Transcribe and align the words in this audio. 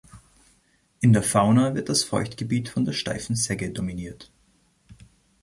In 1.01 1.13
der 1.13 1.21
Fauna 1.21 1.75
wird 1.75 1.87
das 1.87 2.03
Feuchtgebiet 2.03 2.69
von 2.69 2.85
der 2.85 2.91
Steifen 2.93 3.35
Segge 3.35 3.69
dominiert. 3.69 4.31